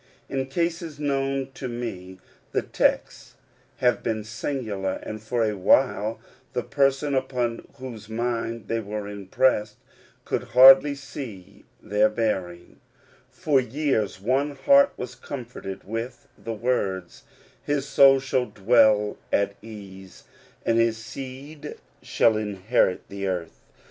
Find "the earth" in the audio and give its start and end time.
23.09-23.61